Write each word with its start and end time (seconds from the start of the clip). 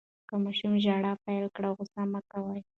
که 0.27 0.35
ماشوم 0.43 0.73
ژړا 0.83 1.11
پیل 1.23 1.45
کړه، 1.55 1.69
غوصه 1.75 2.03
مه 2.11 2.21
کوئ. 2.31 2.61